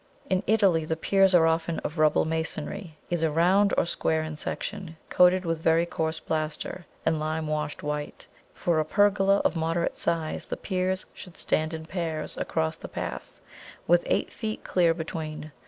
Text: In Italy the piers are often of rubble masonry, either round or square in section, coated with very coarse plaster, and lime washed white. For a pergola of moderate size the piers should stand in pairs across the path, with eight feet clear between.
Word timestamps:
In 0.31 0.41
Italy 0.47 0.83
the 0.83 0.95
piers 0.95 1.35
are 1.35 1.45
often 1.45 1.77
of 1.81 1.99
rubble 1.99 2.25
masonry, 2.25 2.97
either 3.11 3.29
round 3.29 3.71
or 3.77 3.85
square 3.85 4.23
in 4.23 4.35
section, 4.35 4.97
coated 5.11 5.45
with 5.45 5.61
very 5.61 5.85
coarse 5.85 6.19
plaster, 6.19 6.87
and 7.05 7.19
lime 7.19 7.45
washed 7.45 7.83
white. 7.83 8.25
For 8.55 8.79
a 8.79 8.83
pergola 8.83 9.43
of 9.45 9.55
moderate 9.55 9.95
size 9.95 10.45
the 10.47 10.57
piers 10.57 11.05
should 11.13 11.37
stand 11.37 11.75
in 11.75 11.85
pairs 11.85 12.35
across 12.35 12.77
the 12.77 12.87
path, 12.87 13.39
with 13.85 14.01
eight 14.07 14.33
feet 14.33 14.63
clear 14.63 14.95
between. 14.95 15.51